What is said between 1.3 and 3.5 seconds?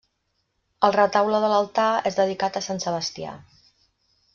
de l'altar és dedicat a sant Sebastià.